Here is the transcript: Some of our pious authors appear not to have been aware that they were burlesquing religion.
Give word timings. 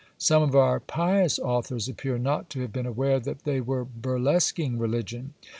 Some 0.17 0.41
of 0.41 0.55
our 0.55 0.79
pious 0.79 1.37
authors 1.37 1.87
appear 1.87 2.17
not 2.17 2.49
to 2.49 2.61
have 2.61 2.73
been 2.73 2.87
aware 2.87 3.19
that 3.19 3.43
they 3.43 3.61
were 3.61 3.85
burlesquing 3.85 4.79
religion. 4.79 5.35